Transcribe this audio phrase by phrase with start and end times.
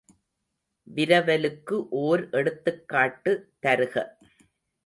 [0.87, 3.33] விரவலுக்கு ஒர் எடுத்துக்காட்டு
[3.59, 3.95] தருக.